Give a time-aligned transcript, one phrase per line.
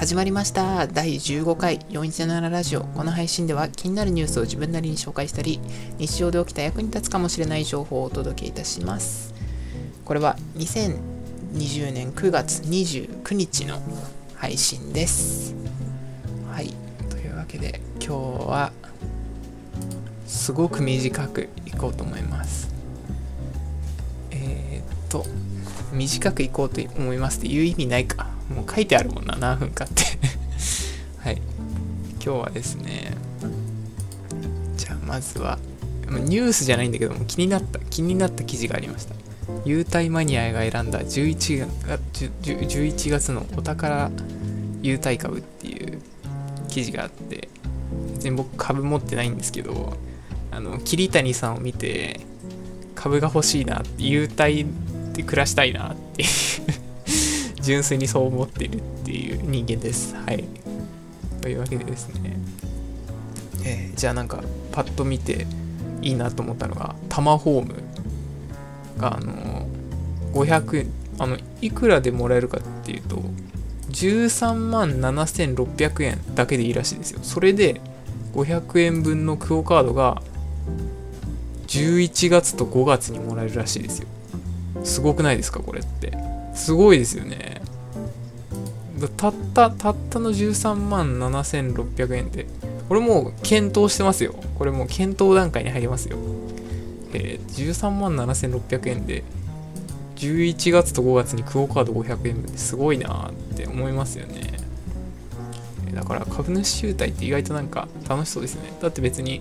[0.00, 0.86] 始まりました。
[0.86, 2.84] 第15回417ラジオ。
[2.84, 5.60] この配信では気になるニュースを自分なりに紹介したり
[5.98, 9.34] 日常で起きた役に立つかもしれない情報をお届けいたします。
[10.06, 13.78] これは2020年9月29日の
[14.36, 15.54] 配信です。
[16.50, 16.72] はい。
[17.10, 18.72] というわけで今日は
[20.26, 22.70] すごく短くいこうと思います。
[24.30, 25.26] えー、っと
[25.92, 28.29] 短くいこうと思いますっていう意味ないか。
[28.54, 30.04] もう書いてあるもんな何分かって。
[31.18, 31.40] はい。
[32.22, 33.14] 今日はですね
[34.76, 35.58] じゃあまずは
[36.06, 39.14] ニュースじゃないんだけども気になった気になった記事がありました。
[39.64, 44.10] 優待マニアが選んだ 11, 月11月のお宝
[44.82, 46.00] 優待株っていう
[46.68, 47.48] 記事があって
[48.14, 49.96] 別に僕株持ってないんですけど
[50.50, 52.20] あの桐谷さんを見て
[52.94, 54.66] 株が欲しいなって優待
[55.12, 56.28] で暮らしたいなっていう
[57.60, 60.14] 純粋にそう思ってるっていう人間です。
[60.14, 60.44] はい。
[61.40, 62.36] というわけでですね、
[63.64, 65.46] えー、じゃあなんかパッと見て
[66.02, 67.74] いいなと思ったのが、タマホーム
[68.98, 69.68] があの
[70.32, 70.86] 500円、
[71.18, 73.22] あの、いくらでもらえるかっていうと、
[73.90, 77.20] 13万7600円だけでいいらしいですよ。
[77.22, 77.80] それで
[78.34, 80.22] 500円分のクオカードが
[81.66, 84.08] 11月と5月にもらえるらしいですよ。
[84.84, 86.12] すごくないですかこれって。
[86.54, 87.60] すごいですよね。
[89.16, 92.46] たった、たったの13万7600円で、
[92.88, 94.34] これもう検討してますよ。
[94.58, 96.18] これもう検討段階に入りますよ。
[97.12, 99.24] えー、13万7600円で、
[100.16, 104.58] 11月と5月にクオカード500円分ってすごいなって思いますよね。
[105.94, 108.72] だから株主集体って意外となんか楽しそうですね。
[108.82, 109.40] だって別に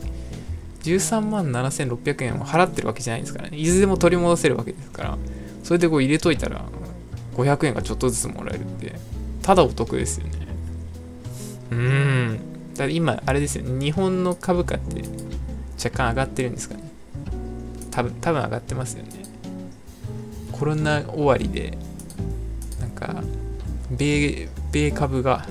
[0.84, 3.58] 13万7600円を払ってるわけじゃないですからね。
[3.58, 5.18] いつでも取り戻せるわけですから、
[5.64, 6.66] それでこう入れといたら
[7.36, 8.96] 500円がちょっとずつもらえるって、
[9.42, 10.48] ただお得ですよね。
[11.72, 12.40] うーん。
[12.76, 13.84] だ今、あれですよね。
[13.84, 15.04] 日本の株価って
[15.84, 16.84] 若干上がってるんですかね。
[17.92, 19.10] 多分、多分上がってますよね。
[20.52, 21.78] コロナ終わりで、
[22.80, 23.24] なんか、
[23.92, 25.46] 米、米株が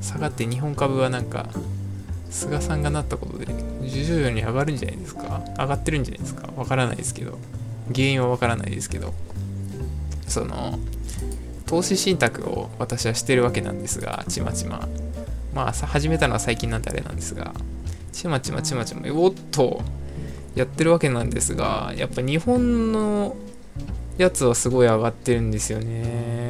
[0.00, 1.48] 下がって日本株はなんか、
[2.30, 3.46] 菅さんがなったことで、
[3.88, 5.42] 徐々に上がるんじゃないですか？
[5.58, 6.50] 上がってるんじゃないですか？
[6.56, 7.38] わからないですけど。
[7.94, 9.14] 原因はわからないですけど。
[10.26, 10.78] その、
[11.66, 14.88] 投資信託を私はしてるわけなんですが、ちまちま。
[15.54, 17.54] まあ、始めたのは最近なんであれなんですが、
[18.12, 19.82] ちまちまちまちま、おっと、
[20.54, 23.36] やってるわけなんですが、やっぱ日本の
[24.18, 26.47] やつはすごい上がってるんですよね。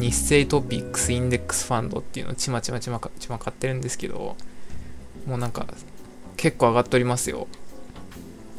[0.00, 4.36] ニッセイ TOPIX インデックスファンドっていうのをちまちまちまかちま買ってるんですけど、
[5.26, 5.66] もうなんか
[6.36, 7.46] 結構上がっておりますよ。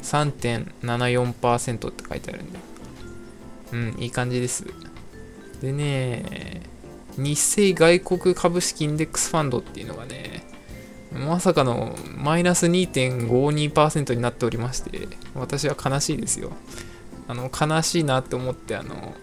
[0.02, 2.58] 3.74%って書いてあるんで。
[3.72, 4.66] うん、いい感じです。
[5.60, 6.62] でね、
[7.16, 10.44] ニッセイ外国株式インデックスファンドっていうのがね、
[11.12, 16.52] まさかのマイナス2.52%になっておりまして、私は悲しいですよ。
[17.28, 19.14] あの、悲しいなって思って、あの、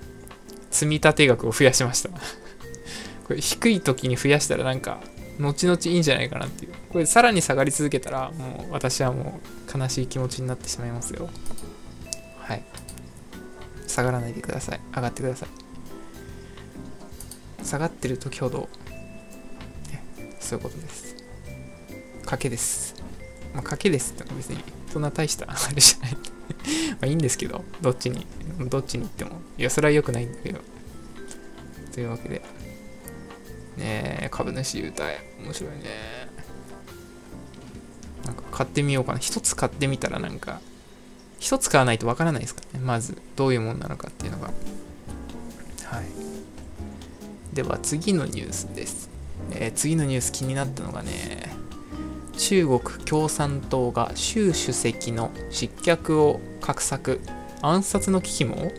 [0.72, 2.10] 積立額を増やしました。
[3.28, 5.00] これ低い時に増やしたらなんか、
[5.40, 6.74] 後々いいんじゃないかなっていう。
[6.92, 9.40] これさらに下がり続けたら、もう私はも
[9.74, 11.30] う悲しい気持ちになってしまいますよ。
[12.40, 12.64] はい。
[13.88, 14.80] 下がらないでください。
[14.96, 15.50] 上がってください。
[17.66, 18.70] 下がってる時ほど、
[20.40, 21.16] そういうことです。
[22.26, 22.96] 賭けです。
[23.54, 26.18] ま、賭けですって別に、そんな大したあれじゃない。
[26.92, 28.26] まあいいんですけど、どっちに、
[28.70, 29.42] どっちに行っても。
[29.58, 30.60] いや、それは良くないんだけど。
[31.94, 32.42] というわけで、
[33.78, 35.04] ねえ、株主優待、
[35.44, 36.30] 面白いね。
[38.26, 39.20] なんか買ってみようかな。
[39.20, 40.60] 一つ買ってみたらなんか、
[41.40, 42.86] 一つ買わないとわからないですからね。
[42.86, 44.48] まず、どういうものなのかっていうのが。
[44.48, 44.52] は
[46.02, 47.56] い。
[47.56, 49.10] では、次のニュースです。
[49.52, 51.59] えー、次のニュース気になったのがね、
[52.40, 57.20] 中国共産党が習主席の失脚を画策、
[57.62, 58.72] 暗殺の危機も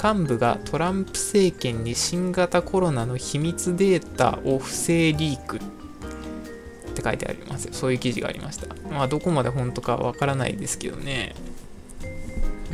[0.00, 5.60] 幹部がトランプ政権に新型コロナの秘密データを不正リークっ
[6.94, 7.70] て書いてあります。
[7.72, 8.66] そういう記事がありました。
[8.90, 11.34] まあ、どこまで本当かわからないですけどね。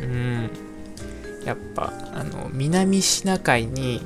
[0.01, 0.49] うん。
[1.45, 4.01] やっぱ、あの、南シナ海に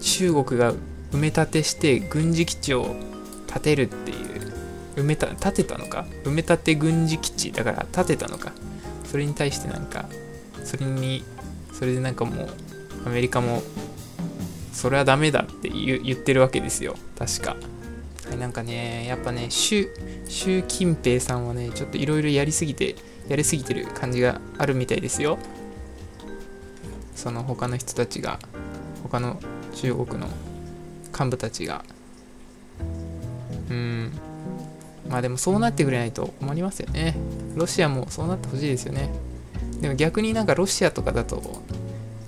[0.00, 0.74] 中国が
[1.12, 2.94] 埋め立てして軍事基地を
[3.52, 4.21] 建てるっていう、
[5.02, 6.06] 埋めた、建てたのか？
[6.24, 7.52] 埋め立て軍事基地？
[7.52, 8.52] だから建てたのか。
[9.04, 10.06] それに対してなんか、
[10.64, 11.24] それに、
[11.72, 12.48] それでなんかもう、
[13.06, 13.62] アメリカも、
[14.72, 16.96] それはダメだって言ってるわけですよ。
[17.18, 17.56] 確か。
[18.28, 19.88] はい、なんかね、やっぱね、習、
[20.28, 22.96] 習近平さんはね、ちょっといろいろやりすぎて、
[23.28, 25.38] やりすぎてる感じがあるみたいですよ。
[27.14, 28.38] その他の人たちが、
[29.02, 29.38] 他の
[29.74, 30.28] 中国の
[31.12, 31.84] 幹部たちが
[33.68, 34.12] うん
[35.12, 37.14] まあでもそうなってくれないと困りますよね。
[37.54, 39.10] ロシアもそうなってほしいですよね。
[39.82, 41.62] でも逆になんかロシアとかだと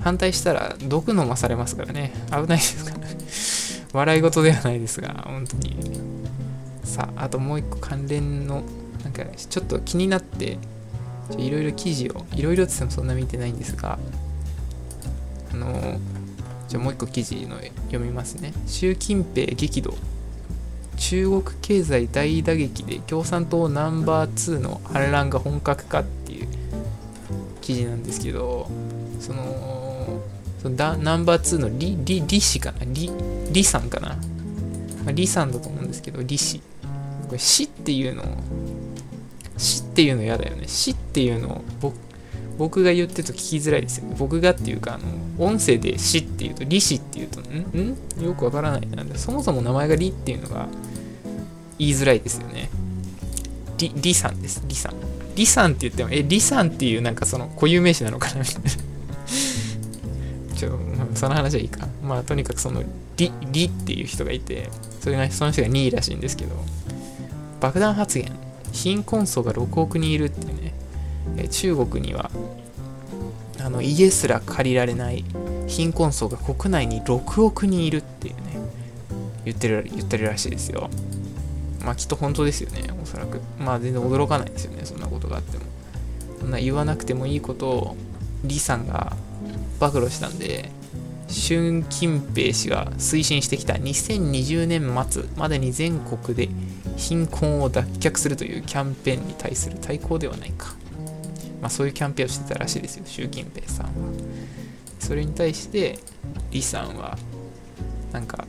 [0.00, 2.12] 反対したら毒飲まされますからね。
[2.30, 2.98] 危ないですから。
[3.98, 6.00] 笑い事ではないですが本当に。
[6.84, 8.62] さああともう一個関連の
[9.02, 10.58] なんかちょっと気になって
[11.38, 13.98] いろいろ記事をいろいろって言ってもそんな見てないんですが
[15.52, 15.98] あの
[16.68, 18.52] じゃあもう一個記事の読みますね。
[18.66, 19.94] 習近平激怒。
[21.06, 26.48] 中国経済大打撃で共産党ナンバー2の反乱が本格化っていう
[27.60, 28.70] 記事なんですけど
[29.20, 30.22] その
[30.62, 32.78] そのだナンバー2のリリリ氏かな？
[32.86, 33.10] リ
[33.52, 34.16] リさんかな、
[35.04, 36.60] まあ、リさんだと思うんですけどリ氏。
[37.26, 38.24] これ死っていうの
[39.58, 40.64] 死っていうの嫌だよね。
[40.66, 41.96] 死っていうの僕
[42.56, 44.16] 僕が言ってると聞きづらいですよね。
[44.18, 45.04] 僕がっていうか、あの、
[45.44, 48.24] 音声で死っていうと、李氏っていうと、んん？
[48.24, 49.02] よくわからないな。
[49.02, 50.68] んで、そもそも名前が李っていうのが
[51.78, 52.70] 言いづらいですよね。
[53.78, 54.94] 李、李さんです、李さん。
[55.34, 58.70] 李さんって言っても、え、李さんっていうなんかその固有名詞なのかなみたいな。
[60.56, 60.78] ちょ、
[61.14, 61.88] その話はいいか。
[62.02, 62.82] まあ、とにかくその、
[63.16, 66.54] 李、李っていう人がいて、それが、その人が2位らしいんですけど、
[67.60, 68.32] 爆弾発言、
[68.72, 70.74] 貧困層が6億人いるっていうね、
[71.36, 72.30] え中国には
[73.60, 75.24] あの家すら借りられない
[75.66, 78.42] 貧困層が国内に6億人いるっていうね
[79.44, 80.90] 言ってる言ってるらしいですよ
[81.84, 83.40] まあきっと本当ですよねおそらく。
[83.58, 85.64] まあ全然驚かないですよねそんなことがあっても。
[86.40, 87.96] そんな言わなくてもいいことを
[88.42, 89.16] 李さんが
[89.80, 90.70] 暴露したんで
[91.28, 96.48] 習近平氏が推進してきた2020年末までに全国で
[96.96, 100.74] 貧困を脱却するというキャンペーンに対する対抗ではないか。
[101.60, 103.92] まあ、そういうキャンペーンをしてたらしいですよ習近平さんは。
[104.98, 105.98] それに対して
[106.50, 107.16] 李さんは
[108.12, 108.46] なんか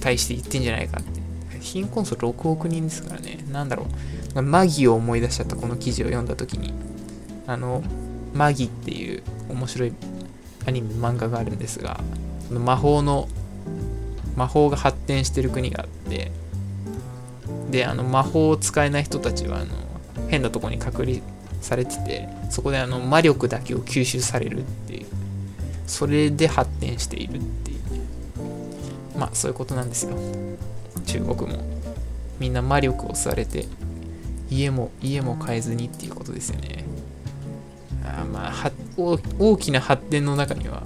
[0.00, 1.21] 対して言ってんじゃないかって
[1.62, 3.44] 貧困層6億人ですからね。
[3.50, 3.86] なんだろ
[4.34, 4.42] う。
[4.42, 6.74] マギを思い出しちゃったこの記事を読んだ時に。
[7.46, 7.82] あの
[8.34, 9.92] マギっていう面白い
[10.66, 12.00] アニメ漫画があるんですが
[12.48, 13.28] その魔法の
[14.36, 16.30] 魔法が発展してる国があって
[17.70, 19.66] であの魔法を使えない人たちはあの
[20.28, 21.18] 変なとこに隔離
[21.60, 25.06] されててそこであの魔力だけを吸収されるっていう
[25.86, 27.82] それで発展しているっていう。
[29.18, 30.16] まあそういうことなんですよ。
[31.12, 31.62] 中国も
[32.38, 33.66] みんな魔力を吸われて
[34.50, 36.84] 家も家も変えずにっていうことですよね。
[38.04, 38.72] あまあ
[39.38, 40.84] 大きな発展の中には。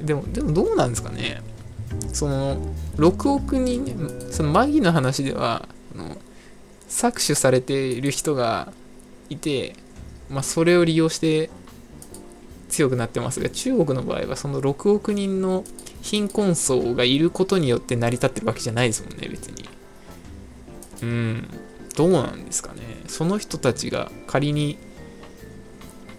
[0.00, 1.42] でもでもどうなんですかね。
[2.12, 2.56] その
[2.96, 5.68] 6億人そのマギの話では
[6.88, 8.72] 搾取されている人が
[9.28, 9.74] いて、
[10.30, 11.50] まあ、それを利用して
[12.68, 15.64] 強くなってますが中国の場合はその6億人の
[16.06, 19.68] 貧困層がいることによって成り立ってるわけじゃないですもんね別に。
[21.02, 21.48] うん。
[21.96, 22.80] どうなんですかね。
[23.08, 24.78] その人たちが仮に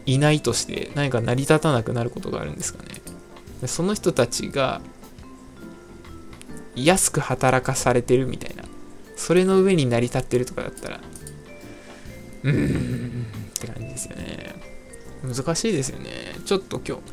[0.05, 2.89] いないとして何か成り立たなくなることがあるんですかね。
[3.65, 4.81] その人たちが
[6.75, 8.65] 安く働かされてるみたいな。
[9.15, 10.99] それの上に成り立ってるとかだったら
[12.43, 13.25] うーん
[13.55, 14.53] って感じですよね。
[15.23, 16.09] 難しいですよね。
[16.45, 17.03] ちょっと今日、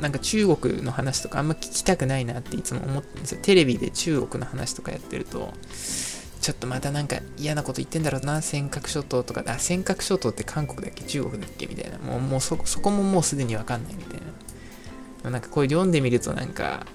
[0.00, 3.38] なんか中国の話とかあんま聞きたくないなっていつも思ってるんですよ。
[3.42, 5.52] テレビで中国の話とかやってると、
[6.40, 11.04] ちょっとまたなんか嫌なこと言ってんだろうな、尖閣諸島とか、あ、尖閣諸島って韓国だっけ？
[11.04, 11.66] 中国だっけ？
[11.66, 11.98] みたいな。
[11.98, 14.20] もうもうそそこももうすでにわかんないみたい
[15.24, 15.30] な。
[15.30, 16.86] なんかこういう読んでみるとなんか、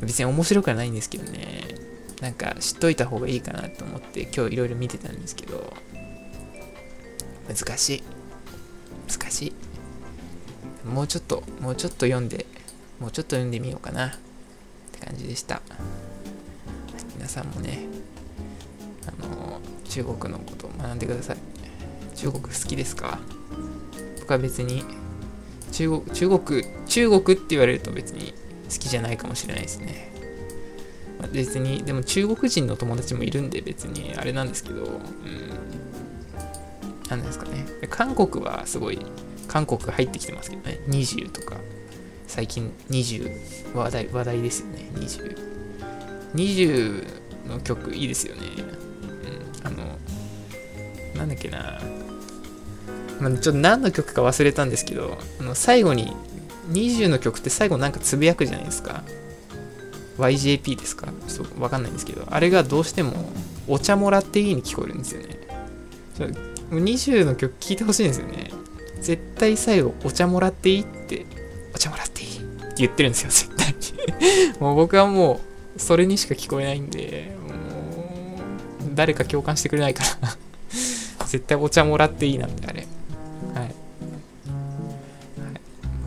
[0.00, 1.76] 別に面白くはないんですけどね。
[2.20, 5.72] なんか知っといた方がいいかなと思って今日いろいろ見てたんですけど、
[7.46, 8.02] 難しい
[9.08, 9.52] 難しい
[10.84, 12.46] もうちょっともうちょっと読んで
[13.00, 14.08] もうちょっと読んでみようかな。
[14.08, 14.10] っ
[14.92, 15.62] て感じでした。
[17.16, 17.80] 皆さんもね
[19.06, 21.36] あの中国のことを学んでください。
[22.14, 23.18] 中国好きですか？
[24.20, 24.84] 僕は別に
[25.72, 28.34] 中国中国中国って言われると別に
[28.70, 30.12] 好きじゃないかもしれないですね。
[31.32, 35.00] 別にでも中国人の友達もいるんで別にあれなんですけど、うん、
[37.08, 37.66] 何ですかね。
[37.90, 39.04] 韓国はすごい、
[39.48, 40.78] 韓国入ってきてますけどね。
[40.88, 41.56] 20とか、
[42.26, 44.90] 最近20話題、話題ですよね。
[44.94, 45.36] 20。
[46.34, 47.04] 20
[47.48, 48.42] の曲いいですよね。
[49.62, 49.66] うん。
[49.66, 49.98] あの、
[51.16, 51.80] なんだっけな。
[53.20, 56.12] ま、ちょっと何の曲か忘れたんですけど、あの最後に、
[56.70, 59.02] 20の曲って最後なんかつぶやくじゃないですか。
[60.18, 61.06] YJP ですか？
[61.28, 63.32] ちょっとわかんないんですけど、あれがどうしても
[63.66, 65.38] お茶もらっていいに聞こえるんですよね。
[66.70, 68.50] 20の曲聴いてほしいんですよね。
[69.00, 71.24] 絶対最後、お茶もらっていいって、
[71.74, 72.28] お茶もらっていい？
[72.28, 73.74] って言ってるんですよ、絶対
[74.52, 75.40] に もう僕はも
[75.76, 77.54] うそれにしか聞こえないんで、も
[78.90, 80.36] う、誰か共感してくれないから
[81.26, 82.86] 絶対お茶もらっていいなって、あれ。
[83.54, 83.62] はい。
[83.62, 83.72] はい、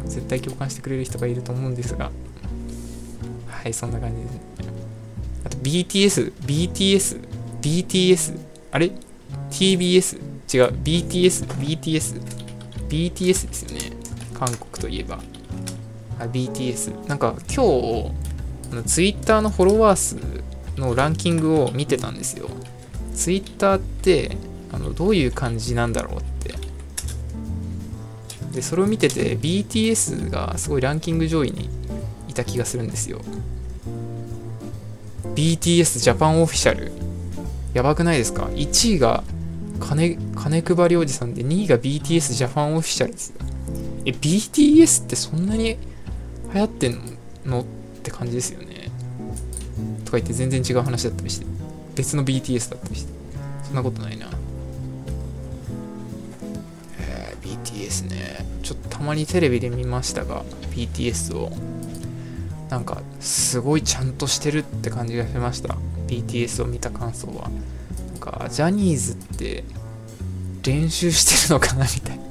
[0.09, 2.11] 絶対共感してくれる人がいると思うんですが、
[3.47, 4.41] はい、そんな感じですね。
[5.45, 7.19] あと、BTS、BTS、
[7.61, 8.37] BTS、
[8.71, 8.91] あれ
[9.51, 10.17] ?TBS、
[10.53, 12.21] 違う、BTS、BTS、
[12.91, 13.95] BTS ですよね。
[14.33, 15.19] 韓国といえば。
[16.19, 17.07] あ、BTS。
[17.07, 18.11] なんか今日、
[18.85, 20.17] ツイッターのフォロワー数
[20.77, 22.49] のランキングを見てたんですよ。
[23.15, 24.37] ツイッターって
[24.73, 26.53] あのどういう感じなんだろうって。
[28.53, 31.69] で、それを見てて BTS がすごいランキング上位に
[32.27, 33.21] いた気がするんですよ。
[35.35, 36.91] BTS ジャパンオフィシャル。
[37.73, 39.23] やばくないですか ?1 位が
[39.91, 43.33] 金金配りおじさんで2位が BTS ジャパンオフィシャルです。
[44.05, 45.77] え、BTS ってそんなに
[46.53, 47.01] 流行ってん
[47.45, 47.61] の？
[47.61, 47.65] っ
[48.01, 48.89] て感じですよね。
[50.05, 51.45] とか言って全然違う話だったりして。
[51.93, 53.11] 別の BTS だったりして。
[53.65, 54.29] そんなことないな。
[56.97, 58.45] えー、BTS ね。
[58.63, 61.51] ちょっとたまにテレビで見ましたが、BTS を。
[62.69, 65.75] なんか、すごいちゃんとしてるって感じがしました。
[66.07, 67.51] BTS を見た感想は。
[68.13, 69.65] なんか、ジャニーズって
[70.63, 72.23] 練習してるのかなみたいな。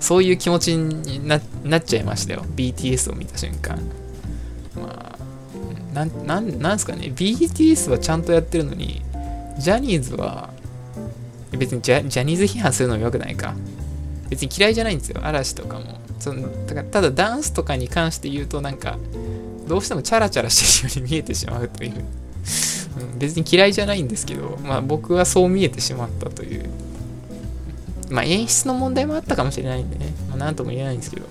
[0.00, 2.44] そういう気持ちになっちゃいましたよ。
[2.54, 3.78] BTS を見た瞬間。
[4.74, 7.12] まあ、なん、なん、なんすかね。
[7.14, 9.02] BTS はちゃんとやってるのに、
[9.58, 10.50] ジャニーズは、
[11.52, 13.54] 別にジャジャニーズ批判するのも良くないか。
[14.28, 15.20] 別に嫌いじゃないんですよ。
[15.22, 16.00] 嵐とかも。
[16.18, 18.98] そのだからただダンスとかに関して言うと、なんか、
[19.66, 22.04] どうしてもチャラチャラしてるように見えてしまうという。
[23.18, 26.65] 別に嫌いじゃないんですけど、まあ僕はそう見えてしまったという
[28.10, 31.26] まあ演出の問題もあったかもしれないんでね、まあ、なんとも言えないんですけど、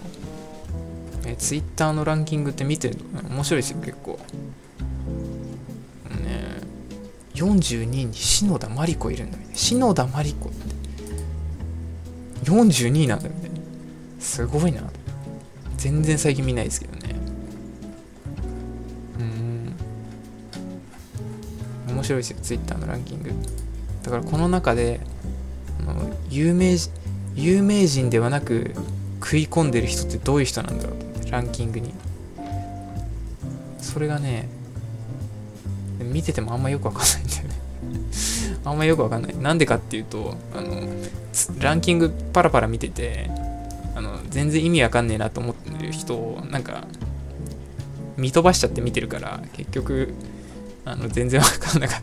[1.26, 4.20] え Twitter のランキングって見てるの面白いですよ、結構。
[6.22, 6.60] ね
[7.34, 9.58] 42位に篠田麻里子いるんだみたいな。
[9.58, 10.76] 篠田麻里子って、
[12.44, 13.56] 42位なんだみたいな。
[14.20, 14.82] すごいな。
[15.78, 17.16] 全然最近見ないですけどね。
[19.20, 19.76] うん。
[21.94, 23.32] 面白いですよ、Twitter のランキング。
[24.04, 25.00] だからこの中で、
[26.30, 26.78] 有名
[27.36, 28.74] 有名人ではなく
[29.22, 31.94] 食い込んでる人ってどういう人なんだろうランキングに。
[33.80, 34.50] それがね
[36.00, 37.56] 見ててもあんまよくわかんないんだよね。
[38.66, 39.38] あんまよくわかんない。
[39.38, 40.82] なんでかっていうとあの
[41.60, 43.30] ランキングパラパラ見てて
[43.96, 46.86] あの全然意味わかんねえなと思ってる人をなんか
[48.18, 50.14] 見飛ばしちゃって見てるから結局
[50.84, 52.02] あの全然わかんなかっ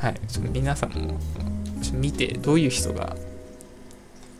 [0.00, 0.06] た。
[0.06, 0.20] はい。
[0.28, 1.18] ちょっと皆さんも
[1.92, 3.16] 見てどういう人が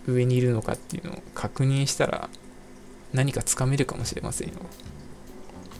[0.06, 2.28] 上にいるのかっていうのを確認したら
[3.12, 4.54] 何かつかめるかもしれませんよ。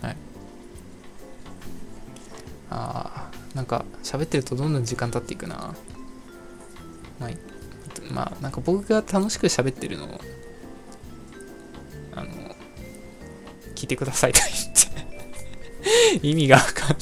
[0.03, 0.17] はい。
[2.71, 5.75] ああ、なんか喋ってるとどんどん時間経っていくな。
[7.19, 7.31] まあ、
[8.13, 10.21] まあ、なんか僕が楽しく喋ってるのを、
[12.15, 12.31] あの、
[13.75, 16.97] 聞いてくださいと言って 意味がわかん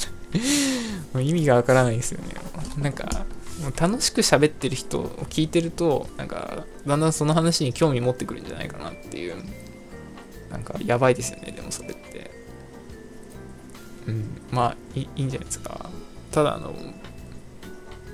[1.15, 2.35] ない 意味がわからないですよね。
[2.77, 3.25] なんか、
[3.79, 9.35] 楽しく喋ってる人を聞いてると、なんか、だんだんその話に興味持ってくるんじゃないかなっていう、
[10.49, 12.31] なんか、やばいですよね、でもそれって。
[14.07, 15.89] うん、まあい、いいんじゃないですか。
[16.31, 16.73] ただ、あの、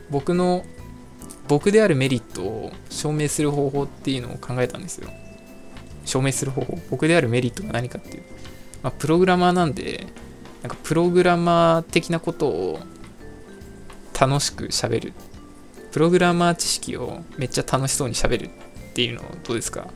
[0.10, 0.66] 僕の、
[1.48, 5.10] 僕であるメリットを証明する方法っていうのを考えたんですよ。
[6.06, 6.80] 証明する方法。
[6.90, 8.24] 僕であるメリットが何かっていう。
[8.82, 10.08] まあ、プログラマーなんで、
[10.64, 12.80] なんかプログラマー的なことを
[14.20, 15.14] 楽しく喋る
[15.96, 18.50] プログラマー知識をめっちゃ楽しそうに喋るっ
[18.94, 19.88] ていうのどうですか？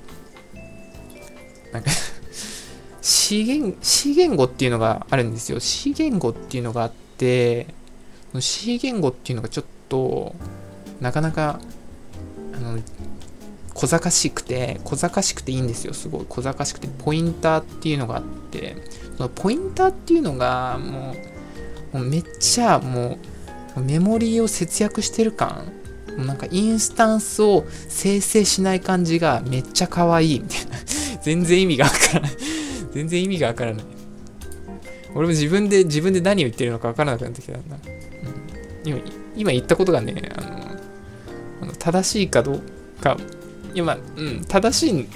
[1.74, 1.92] なんか
[3.02, 5.60] C 言 C 言語っていうのがあるんですよ。
[5.60, 7.68] C 言語っていうのがあって
[8.40, 10.36] C 言語っていうのがちょっと
[11.02, 11.60] なかなか
[12.54, 12.80] あの
[13.74, 16.26] 小賢しくて小賢しくていいんですよすごい。
[16.30, 18.78] 小賢しくてポインターっていうのがあって
[19.18, 21.14] そのポインターっていうのがも
[21.94, 23.18] うもうめっちゃも
[23.76, 25.74] うメモリーを節約してる感
[26.26, 30.78] なんかインスタンスを生成しない感じがめっちゃ可愛いみたいな。
[31.22, 32.32] 全然意味がわからない。
[32.94, 33.84] 全然意味がわからない。
[35.16, 37.78] 俺も自分で、自分で何を言ってるのかわからなくなってきたんだ。
[38.86, 39.00] うん、今、
[39.36, 40.48] 今言ったことがね、あの、
[41.62, 42.62] あの正しいかどう
[43.02, 43.18] か、
[43.74, 45.08] 今、うん、正しい、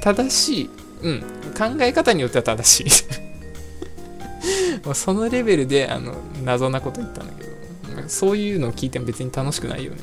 [0.00, 0.70] 正しい、
[1.02, 1.20] うん、
[1.56, 2.90] 考え方によっては正しい。
[4.94, 7.41] そのレベルで、あの、謎なこと言ったんだけど。
[8.12, 9.98] そういうのを聞いても別に楽しくないよね。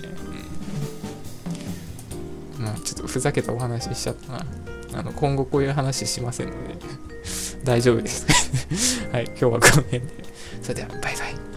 [2.58, 2.66] うん。
[2.66, 4.46] まあ、ちょっとふざけたお話ししちゃったな。
[4.94, 6.76] あの、今後こういう話しませんので
[7.64, 8.26] 大丈夫です。
[9.14, 10.08] はい、今日はこの辺で。
[10.64, 11.49] それでは、バイバイ。